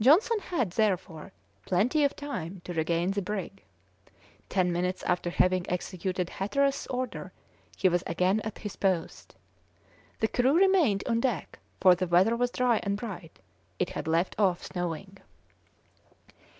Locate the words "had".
0.38-0.70, 13.90-14.06